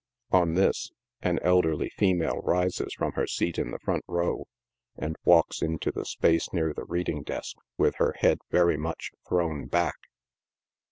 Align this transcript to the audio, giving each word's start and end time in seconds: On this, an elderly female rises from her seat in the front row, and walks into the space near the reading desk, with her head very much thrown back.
On 0.31 0.55
this, 0.55 0.89
an 1.21 1.37
elderly 1.43 1.89
female 1.91 2.41
rises 2.43 2.91
from 2.95 3.11
her 3.11 3.27
seat 3.27 3.59
in 3.59 3.69
the 3.69 3.77
front 3.77 4.03
row, 4.07 4.47
and 4.97 5.15
walks 5.25 5.61
into 5.61 5.91
the 5.91 6.05
space 6.07 6.51
near 6.51 6.73
the 6.73 6.85
reading 6.85 7.21
desk, 7.21 7.55
with 7.77 7.97
her 7.97 8.13
head 8.17 8.39
very 8.49 8.77
much 8.77 9.11
thrown 9.29 9.67
back. 9.67 9.97